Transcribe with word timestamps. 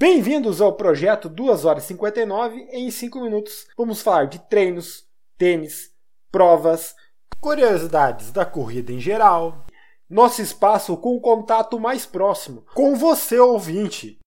Bem-vindos 0.00 0.62
ao 0.62 0.72
projeto 0.72 1.28
2 1.28 1.66
horas 1.66 1.84
e 1.84 1.88
59 1.88 2.68
em 2.72 2.90
5 2.90 3.20
minutos. 3.20 3.66
Vamos 3.76 4.00
falar 4.00 4.28
de 4.28 4.38
treinos, 4.38 5.04
tênis, 5.36 5.90
provas, 6.32 6.94
curiosidades 7.38 8.32
da 8.32 8.46
corrida 8.46 8.94
em 8.94 8.98
geral, 8.98 9.66
nosso 10.08 10.40
espaço 10.40 10.96
com 10.96 11.14
o 11.14 11.20
contato 11.20 11.78
mais 11.78 12.06
próximo, 12.06 12.64
com 12.74 12.96
você 12.96 13.38
ouvinte. 13.38 14.18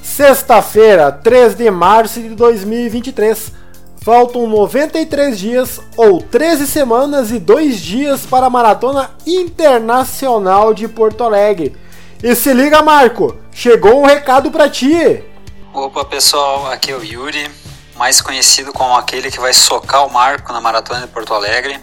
Sexta-feira, 0.00 1.12
3 1.12 1.54
de 1.54 1.70
março 1.70 2.22
de 2.22 2.30
2023. 2.30 3.64
Faltam 4.04 4.46
93 4.46 5.38
dias 5.38 5.80
ou 5.96 6.20
13 6.20 6.66
semanas 6.66 7.30
e 7.30 7.38
2 7.38 7.80
dias 7.80 8.26
para 8.26 8.44
a 8.44 8.50
Maratona 8.50 9.10
Internacional 9.26 10.74
de 10.74 10.86
Porto 10.86 11.24
Alegre. 11.24 11.74
E 12.22 12.34
se 12.34 12.52
liga, 12.52 12.82
Marco, 12.82 13.34
chegou 13.50 14.02
um 14.02 14.04
recado 14.04 14.50
para 14.50 14.68
ti. 14.68 15.24
Opa, 15.72 16.04
pessoal, 16.04 16.70
aqui 16.70 16.92
é 16.92 16.94
o 16.94 17.02
Yuri, 17.02 17.50
mais 17.96 18.20
conhecido 18.20 18.74
como 18.74 18.94
aquele 18.94 19.30
que 19.30 19.40
vai 19.40 19.54
socar 19.54 20.06
o 20.06 20.12
Marco 20.12 20.52
na 20.52 20.60
Maratona 20.60 21.00
de 21.00 21.06
Porto 21.06 21.32
Alegre. 21.32 21.80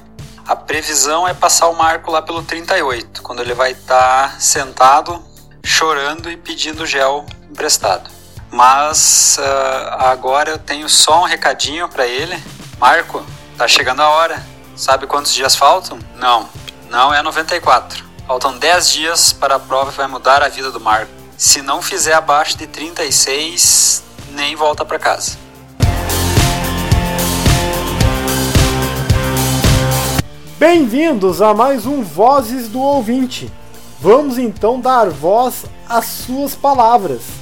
A 0.47 0.55
previsão 0.55 1.27
é 1.27 1.33
passar 1.33 1.69
o 1.69 1.75
Marco 1.75 2.11
lá 2.11 2.21
pelo 2.21 2.43
38, 2.43 3.23
quando 3.23 3.41
ele 3.41 3.55
vai 3.55 3.71
estar 3.71 4.33
tá 4.33 4.39
sentado, 4.39 5.19
chorando 5.65 6.29
e 6.29 6.37
pedindo 6.37 6.85
gel 6.85 7.25
emprestado. 7.49 8.20
Mas 8.51 9.37
uh, 9.39 9.95
agora 9.99 10.49
eu 10.49 10.57
tenho 10.57 10.89
só 10.89 11.21
um 11.21 11.25
recadinho 11.25 11.87
para 11.87 12.05
ele. 12.05 12.37
Marco, 12.77 13.25
tá 13.57 13.65
chegando 13.65 14.01
a 14.01 14.09
hora. 14.09 14.45
Sabe 14.75 15.07
quantos 15.07 15.33
dias 15.33 15.55
faltam? 15.55 15.97
Não, 16.15 16.49
não 16.89 17.13
é 17.13 17.21
94. 17.21 18.03
Faltam 18.27 18.57
10 18.57 18.91
dias 18.91 19.31
para 19.31 19.55
a 19.55 19.59
prova 19.59 19.91
que 19.91 19.97
vai 19.97 20.07
mudar 20.07 20.43
a 20.43 20.49
vida 20.49 20.69
do 20.69 20.81
Marco. 20.81 21.11
Se 21.37 21.61
não 21.61 21.81
fizer 21.81 22.13
abaixo 22.13 22.57
de 22.57 22.67
36, 22.67 24.03
nem 24.31 24.53
volta 24.53 24.83
para 24.83 24.99
casa. 24.99 25.37
Bem-vindos 30.59 31.41
a 31.41 31.53
mais 31.53 31.85
um 31.85 32.03
Vozes 32.03 32.67
do 32.67 32.81
Ouvinte. 32.81 33.51
Vamos 33.99 34.37
então 34.37 34.79
dar 34.79 35.09
voz 35.09 35.65
às 35.87 36.05
suas 36.05 36.53
palavras. 36.53 37.40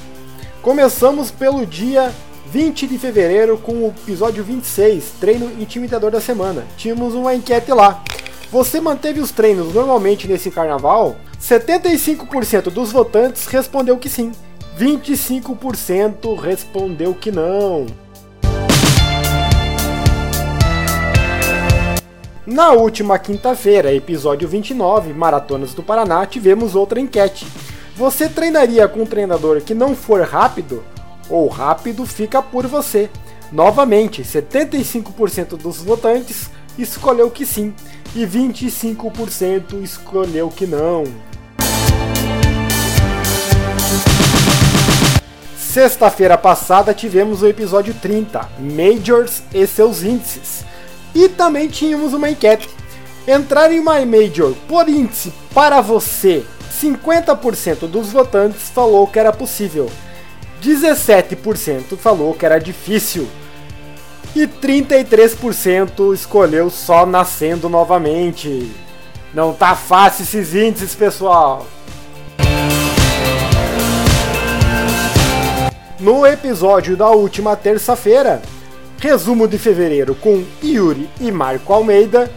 Começamos 0.62 1.30
pelo 1.30 1.64
dia 1.64 2.12
20 2.52 2.86
de 2.86 2.98
fevereiro 2.98 3.56
com 3.56 3.72
o 3.76 3.88
episódio 3.88 4.44
26, 4.44 5.12
treino 5.18 5.50
intimidador 5.58 6.10
da 6.10 6.20
semana. 6.20 6.66
Tínhamos 6.76 7.14
uma 7.14 7.34
enquete 7.34 7.72
lá. 7.72 8.04
Você 8.52 8.78
manteve 8.78 9.20
os 9.20 9.30
treinos 9.30 9.72
normalmente 9.72 10.28
nesse 10.28 10.50
carnaval? 10.50 11.16
75% 11.40 12.64
dos 12.64 12.92
votantes 12.92 13.46
respondeu 13.46 13.96
que 13.96 14.10
sim. 14.10 14.32
25% 14.78 16.38
respondeu 16.38 17.14
que 17.14 17.32
não. 17.32 17.86
Na 22.46 22.72
última 22.72 23.18
quinta-feira, 23.18 23.94
episódio 23.94 24.46
29, 24.46 25.14
Maratonas 25.14 25.72
do 25.72 25.82
Paraná, 25.82 26.26
tivemos 26.26 26.74
outra 26.74 27.00
enquete. 27.00 27.46
Você 28.00 28.30
treinaria 28.30 28.88
com 28.88 29.02
um 29.02 29.06
treinador 29.06 29.60
que 29.60 29.74
não 29.74 29.94
for 29.94 30.22
rápido? 30.22 30.82
Ou 31.28 31.48
rápido 31.48 32.06
fica 32.06 32.40
por 32.40 32.66
você? 32.66 33.10
Novamente, 33.52 34.22
75% 34.22 35.48
dos 35.58 35.82
votantes 35.82 36.48
escolheu 36.78 37.30
que 37.30 37.44
sim 37.44 37.74
e 38.16 38.26
25% 38.26 39.82
escolheu 39.82 40.48
que 40.48 40.66
não. 40.66 41.04
Sexta-feira 45.58 46.38
passada 46.38 46.94
tivemos 46.94 47.42
o 47.42 47.46
episódio 47.48 47.92
30, 47.92 48.48
Majors 48.60 49.42
e 49.52 49.66
seus 49.66 50.02
índices. 50.02 50.64
E 51.14 51.28
também 51.28 51.68
tínhamos 51.68 52.14
uma 52.14 52.30
enquete. 52.30 52.70
Entrar 53.28 53.70
em 53.70 53.80
My 53.80 54.06
Major 54.06 54.54
por 54.66 54.88
índice 54.88 55.30
para 55.52 55.82
você 55.82 56.46
50% 56.80 57.86
dos 57.86 58.10
votantes 58.10 58.70
falou 58.70 59.06
que 59.06 59.18
era 59.18 59.32
possível, 59.32 59.90
17% 60.62 61.96
falou 61.98 62.32
que 62.32 62.46
era 62.46 62.58
difícil 62.58 63.28
e 64.34 64.46
33% 64.46 66.14
escolheu 66.14 66.70
só 66.70 67.04
nascendo 67.04 67.68
novamente. 67.68 68.70
Não 69.34 69.52
tá 69.52 69.74
fácil 69.74 70.22
esses 70.22 70.54
índices, 70.54 70.94
pessoal. 70.94 71.66
No 75.98 76.26
episódio 76.26 76.96
da 76.96 77.10
última 77.10 77.56
terça-feira, 77.56 78.40
resumo 78.98 79.46
de 79.46 79.58
fevereiro 79.58 80.14
com 80.14 80.42
Yuri 80.64 81.10
e 81.20 81.30
Marco 81.30 81.72
Almeida, 81.72 82.30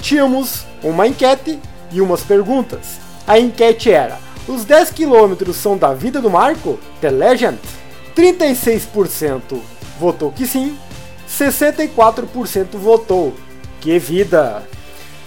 tínhamos 0.00 0.64
uma 0.82 1.06
enquete 1.06 1.58
e 1.92 2.00
umas 2.00 2.22
perguntas. 2.22 3.09
A 3.30 3.38
enquete 3.38 3.92
era: 3.92 4.18
os 4.48 4.64
10 4.64 4.90
quilômetros 4.90 5.54
são 5.54 5.78
da 5.78 5.94
vida 5.94 6.20
do 6.20 6.28
Marco? 6.28 6.80
The 7.00 7.10
Legend? 7.10 7.60
36% 8.16 9.56
votou 10.00 10.32
que 10.32 10.44
sim, 10.44 10.76
64% 11.28 12.66
votou 12.72 13.32
que 13.80 14.00
vida. 14.00 14.64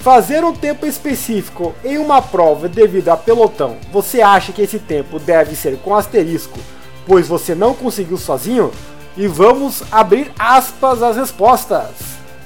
Fazer 0.02 0.44
um 0.44 0.52
tempo 0.52 0.86
específico 0.86 1.74
em 1.82 1.98
uma 1.98 2.22
prova 2.22 2.68
devido 2.68 3.08
a 3.08 3.16
pelotão, 3.16 3.78
você 3.90 4.22
acha 4.22 4.52
que 4.52 4.64
esse 4.64 4.80
tempo 4.80 5.18
deve 5.18 5.56
ser 5.56 5.78
com 5.78 5.96
asterisco, 5.96 6.60
pois 7.08 7.30
você 7.30 7.56
não 7.56 7.74
conseguiu 7.74 8.18
sozinho? 8.18 8.70
E 9.16 9.28
vamos 9.28 9.82
abrir 9.90 10.30
aspas 10.38 11.02
as 11.02 11.16
respostas. 11.16 11.88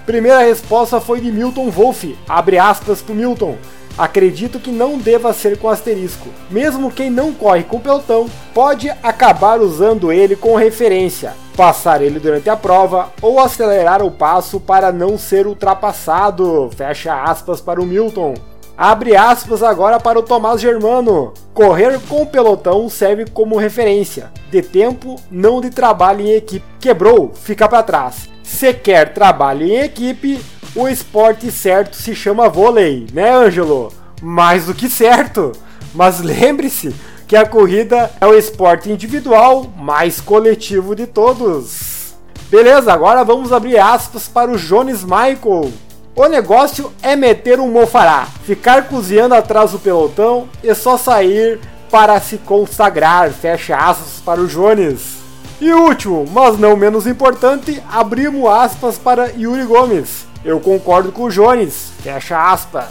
Primeira 0.06 0.42
resposta 0.42 1.02
foi 1.02 1.20
de 1.20 1.32
Milton 1.32 1.72
Wolff, 1.72 2.16
abre 2.30 2.60
aspas 2.60 3.02
para 3.02 3.16
Milton. 3.16 3.58
Acredito 3.98 4.60
que 4.60 4.72
não 4.72 4.98
deva 4.98 5.34
ser 5.34 5.58
com 5.58 5.70
asterisco. 5.70 6.28
Mesmo 6.52 6.92
quem 6.92 7.10
não 7.10 7.34
corre 7.34 7.64
com 7.64 7.80
pelotão 7.80 8.30
pode 8.54 8.90
acabar 9.02 9.60
usando 9.60 10.12
ele 10.12 10.36
com 10.36 10.56
referência, 10.56 11.34
passar 11.56 12.02
ele 12.02 12.20
durante 12.20 12.50
a 12.50 12.56
prova 12.56 13.10
ou 13.22 13.40
acelerar 13.40 14.04
o 14.04 14.12
passo 14.12 14.60
para 14.60 14.92
não 14.92 15.18
ser 15.18 15.48
ultrapassado. 15.48 16.70
Fecha 16.76 17.24
aspas 17.24 17.60
para 17.60 17.82
o 17.82 17.86
Milton. 17.86 18.36
Abre 18.78 19.16
aspas 19.16 19.64
agora 19.64 20.00
para 20.00 20.20
o 20.20 20.24
Tomás 20.24 20.62
Germano. 20.62 21.34
Correr 21.52 22.00
com 22.08 22.22
o 22.22 22.28
pelotão 22.28 22.88
serve 22.88 23.26
como 23.26 23.58
referência 23.58 24.32
de 24.52 24.62
tempo, 24.62 25.16
não 25.32 25.60
de 25.60 25.72
trabalho 25.72 26.22
em 26.22 26.34
equipe. 26.34 26.64
Quebrou, 26.80 27.32
fica 27.34 27.68
para 27.68 27.82
trás. 27.82 28.30
Se 28.44 28.72
quer 28.74 29.14
trabalho 29.14 29.66
em 29.66 29.80
equipe, 29.80 30.40
o 30.78 30.88
esporte 30.88 31.52
certo 31.52 31.96
se 31.96 32.14
chama 32.14 32.48
vôlei, 32.48 33.08
né, 33.12 33.32
Ângelo? 33.34 33.92
Mais 34.22 34.68
do 34.68 34.76
que 34.76 34.88
certo. 34.88 35.52
Mas 35.94 36.22
lembre-se 36.22 36.94
que 37.28 37.36
a 37.36 37.48
corrida 37.48 38.12
é 38.22 38.28
o 38.28 38.36
esporte 38.36 38.92
individual 38.92 39.66
mais 39.76 40.22
coletivo 40.22 40.96
de 40.96 41.08
todos. 41.08 42.14
Beleza, 42.52 42.94
agora 42.94 43.24
vamos 43.24 43.52
abrir 43.52 43.80
aspas 43.80 44.28
para 44.28 44.52
o 44.52 44.58
Jones 44.58 45.04
Michael. 45.04 45.72
O 46.16 46.28
negócio 46.28 46.94
é 47.02 47.16
meter 47.16 47.60
um 47.60 47.72
mofará, 47.72 48.28
ficar 48.44 48.88
cozinhando 48.88 49.34
atrás 49.34 49.72
do 49.72 49.80
pelotão 49.80 50.48
e 50.64 50.74
só 50.76 50.96
sair 50.96 51.60
para 51.90 52.20
se 52.20 52.38
consagrar. 52.38 53.32
Fecha 53.32 53.76
aspas 53.76 54.22
para 54.24 54.42
o 54.42 54.48
Jones. 54.48 55.18
E 55.60 55.74
último, 55.74 56.24
mas 56.32 56.60
não 56.60 56.78
menos 56.78 57.08
importante, 57.08 57.82
abrimos 57.92 58.48
aspas 58.48 59.00
para 59.00 59.32
Yuri 59.32 59.66
Gomes. 59.66 60.28
Eu 60.48 60.62
concordo 60.62 61.12
com 61.12 61.24
o 61.24 61.30
Jones. 61.30 61.92
Fecha 62.02 62.54
aspas. 62.54 62.88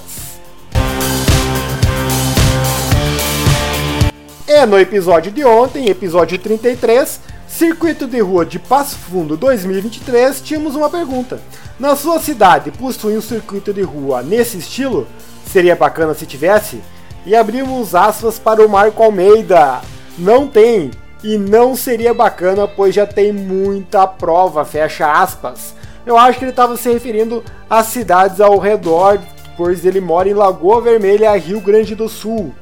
E 4.46 4.66
no 4.66 4.78
episódio 4.78 5.32
de 5.32 5.42
ontem, 5.42 5.88
episódio 5.88 6.38
33, 6.38 7.18
Circuito 7.48 8.06
de 8.06 8.20
Rua 8.20 8.44
de 8.44 8.58
Passo 8.58 8.98
Fundo 8.98 9.38
2023, 9.38 10.42
tínhamos 10.42 10.76
uma 10.76 10.90
pergunta. 10.90 11.40
Na 11.80 11.96
sua 11.96 12.20
cidade 12.20 12.70
possui 12.70 13.16
um 13.16 13.22
circuito 13.22 13.72
de 13.72 13.80
rua 13.80 14.22
nesse 14.22 14.58
estilo? 14.58 15.08
Seria 15.50 15.74
bacana 15.74 16.12
se 16.12 16.26
tivesse? 16.26 16.82
E 17.24 17.34
abrimos 17.34 17.94
aspas 17.94 18.38
para 18.38 18.66
o 18.66 18.68
Marco 18.68 19.02
Almeida. 19.02 19.80
Não 20.18 20.46
tem. 20.46 20.90
E 21.24 21.38
não 21.38 21.74
seria 21.74 22.12
bacana, 22.12 22.68
pois 22.68 22.94
já 22.94 23.06
tem 23.06 23.32
muita 23.32 24.06
prova, 24.06 24.62
fecha 24.62 25.10
aspas. 25.10 25.74
Eu 26.06 26.16
acho 26.16 26.38
que 26.38 26.44
ele 26.44 26.52
estava 26.52 26.76
se 26.76 26.88
referindo 26.88 27.42
às 27.68 27.86
cidades 27.86 28.40
ao 28.40 28.58
redor, 28.58 29.18
pois 29.56 29.84
ele 29.84 30.00
mora 30.00 30.28
em 30.28 30.34
Lagoa 30.34 30.80
Vermelha, 30.80 31.36
Rio 31.36 31.60
Grande 31.60 31.96
do 31.96 32.08
Sul. 32.08 32.54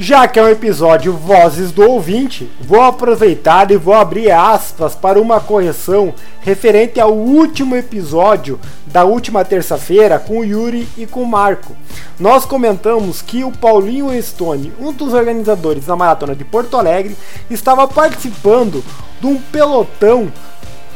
Já 0.00 0.28
que 0.28 0.38
é 0.38 0.42
um 0.44 0.48
episódio 0.48 1.12
Vozes 1.12 1.72
do 1.72 1.82
Ouvinte, 1.82 2.48
vou 2.60 2.80
aproveitar 2.80 3.68
e 3.72 3.76
vou 3.76 3.94
abrir 3.94 4.30
aspas 4.30 4.94
para 4.94 5.20
uma 5.20 5.40
correção 5.40 6.14
referente 6.40 7.00
ao 7.00 7.12
último 7.12 7.74
episódio 7.74 8.60
da 8.86 9.02
última 9.02 9.44
terça-feira 9.44 10.16
com 10.20 10.38
o 10.38 10.44
Yuri 10.44 10.86
e 10.96 11.04
com 11.04 11.24
o 11.24 11.26
Marco. 11.26 11.76
Nós 12.16 12.44
comentamos 12.44 13.20
que 13.20 13.42
o 13.42 13.50
Paulinho 13.50 14.22
Stone, 14.22 14.72
um 14.78 14.92
dos 14.92 15.12
organizadores 15.12 15.86
da 15.86 15.96
Maratona 15.96 16.36
de 16.36 16.44
Porto 16.44 16.76
Alegre, 16.76 17.16
estava 17.50 17.88
participando 17.88 18.84
de 19.20 19.26
um 19.26 19.36
pelotão 19.36 20.32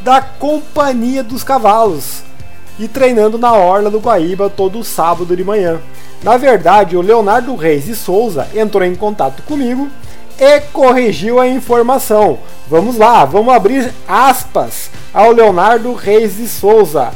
da 0.03 0.23
Companhia 0.23 1.25
dos 1.25 1.43
Cavalos 1.43 2.23
e 2.79 2.87
treinando 2.87 3.37
na 3.37 3.53
Orla 3.53 3.91
do 3.91 3.99
Guaíba 3.99 4.49
todo 4.49 4.85
sábado 4.85 5.37
de 5.37 5.43
manhã. 5.43 5.81
Na 6.23 6.37
verdade, 6.37 6.97
o 6.97 7.01
Leonardo 7.01 7.57
Reis 7.57 7.87
de 7.87 7.97
Souza 7.97 8.47
entrou 8.55 8.85
em 8.85 8.95
contato 8.95 9.43
comigo 9.43 9.89
e 10.39 10.61
corrigiu 10.73 11.41
a 11.41 11.49
informação. 11.49 12.39
Vamos 12.69 12.97
lá, 12.97 13.25
vamos 13.25 13.53
abrir 13.53 13.93
aspas 14.07 14.89
ao 15.13 15.33
Leonardo 15.33 15.93
Reis 15.95 16.37
de 16.37 16.47
Souza. 16.47 17.11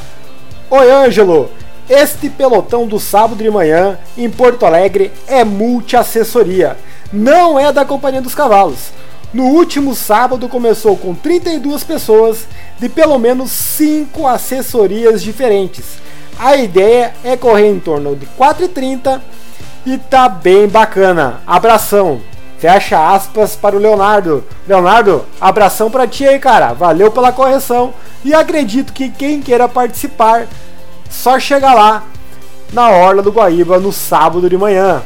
Oi, 0.68 0.90
Ângelo. 0.90 1.48
Este 1.88 2.28
pelotão 2.28 2.84
do 2.84 2.98
sábado 2.98 3.40
de 3.40 3.48
manhã 3.48 3.96
em 4.18 4.28
Porto 4.28 4.66
Alegre 4.66 5.12
é 5.28 5.44
multi-assessoria. 5.44 6.76
Não 7.12 7.56
é 7.60 7.72
da 7.72 7.84
Companhia 7.84 8.20
dos 8.20 8.34
Cavalos. 8.34 8.90
No 9.32 9.44
último 9.44 9.94
sábado 9.94 10.48
começou 10.48 10.96
com 10.96 11.14
32 11.14 11.84
pessoas 11.84 12.48
de 12.80 12.88
pelo 12.88 13.20
menos 13.20 13.52
5 13.52 14.26
assessorias 14.26 15.22
diferentes 15.22 16.04
a 16.38 16.56
ideia 16.56 17.14
é 17.24 17.36
correr 17.36 17.68
em 17.68 17.80
torno 17.80 18.14
de 18.14 18.26
4,30 18.38 19.20
e 19.84 19.96
tá 19.96 20.28
bem 20.28 20.68
bacana. 20.68 21.40
Abração. 21.46 22.20
Fecha 22.58 23.12
aspas 23.12 23.54
para 23.54 23.76
o 23.76 23.78
Leonardo. 23.78 24.44
Leonardo, 24.66 25.24
abração 25.40 25.90
para 25.90 26.06
ti 26.06 26.26
aí, 26.26 26.38
cara. 26.38 26.72
Valeu 26.72 27.10
pela 27.10 27.32
correção 27.32 27.92
e 28.24 28.34
acredito 28.34 28.92
que 28.92 29.10
quem 29.10 29.40
queira 29.40 29.68
participar, 29.68 30.46
só 31.10 31.38
chega 31.38 31.72
lá 31.72 32.04
na 32.72 32.90
Orla 32.90 33.22
do 33.22 33.30
Guaíba 33.30 33.78
no 33.78 33.92
sábado 33.92 34.48
de 34.48 34.56
manhã. 34.56 35.02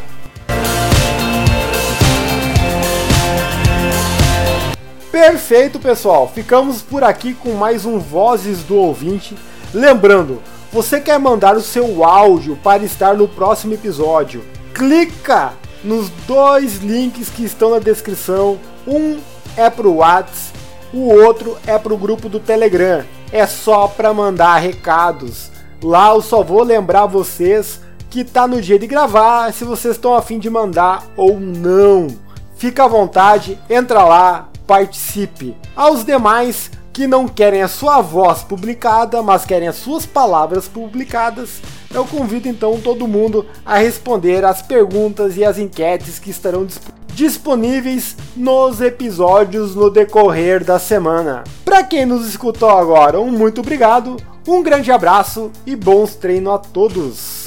Perfeito, 5.10 5.78
pessoal. 5.78 6.30
Ficamos 6.32 6.80
por 6.80 7.04
aqui 7.04 7.34
com 7.34 7.52
mais 7.52 7.84
um 7.84 7.98
Vozes 7.98 8.62
do 8.62 8.76
Ouvinte. 8.76 9.36
Lembrando, 9.74 10.40
você 10.72 11.00
quer 11.00 11.18
mandar 11.18 11.56
o 11.56 11.60
seu 11.60 12.04
áudio 12.04 12.56
para 12.62 12.84
estar 12.84 13.16
no 13.16 13.26
próximo 13.26 13.74
episódio? 13.74 14.44
Clica 14.72 15.52
nos 15.82 16.08
dois 16.28 16.76
links 16.76 17.28
que 17.28 17.44
estão 17.44 17.70
na 17.70 17.80
descrição. 17.80 18.58
Um 18.86 19.18
é 19.56 19.68
para 19.68 19.88
o 19.88 19.96
WhatsApp, 19.96 20.58
o 20.92 21.08
outro 21.12 21.56
é 21.66 21.76
para 21.76 21.92
o 21.92 21.98
grupo 21.98 22.28
do 22.28 22.38
Telegram. 22.38 23.04
É 23.32 23.46
só 23.46 23.88
para 23.88 24.14
mandar 24.14 24.58
recados. 24.58 25.50
Lá 25.82 26.14
eu 26.14 26.22
só 26.22 26.42
vou 26.42 26.62
lembrar 26.62 27.06
vocês 27.06 27.80
que 28.08 28.24
tá 28.24 28.46
no 28.46 28.60
dia 28.60 28.78
de 28.78 28.86
gravar, 28.86 29.52
se 29.52 29.64
vocês 29.64 29.96
estão 29.96 30.14
afim 30.14 30.38
de 30.38 30.50
mandar 30.50 31.04
ou 31.16 31.38
não. 31.38 32.08
Fica 32.56 32.84
à 32.84 32.88
vontade, 32.88 33.58
entra 33.68 34.04
lá, 34.04 34.48
participe. 34.66 35.56
Aos 35.74 36.04
demais, 36.04 36.70
que 37.00 37.06
não 37.06 37.26
querem 37.26 37.62
a 37.62 37.66
sua 37.66 38.02
voz 38.02 38.42
publicada, 38.42 39.22
mas 39.22 39.46
querem 39.46 39.66
as 39.66 39.76
suas 39.76 40.04
palavras 40.04 40.68
publicadas, 40.68 41.62
eu 41.94 42.04
convido 42.04 42.46
então 42.46 42.78
todo 42.78 43.08
mundo 43.08 43.46
a 43.64 43.78
responder 43.78 44.44
as 44.44 44.60
perguntas 44.60 45.34
e 45.38 45.42
as 45.42 45.56
enquetes 45.56 46.18
que 46.18 46.28
estarão 46.28 46.66
disponíveis 47.14 48.14
nos 48.36 48.82
episódios 48.82 49.74
no 49.74 49.88
decorrer 49.88 50.62
da 50.62 50.78
semana. 50.78 51.42
Para 51.64 51.82
quem 51.82 52.04
nos 52.04 52.28
escutou 52.28 52.68
agora, 52.68 53.18
um 53.18 53.30
muito 53.30 53.62
obrigado, 53.62 54.18
um 54.46 54.62
grande 54.62 54.92
abraço 54.92 55.50
e 55.64 55.74
bons 55.74 56.14
treinos 56.14 56.52
a 56.52 56.58
todos! 56.58 57.39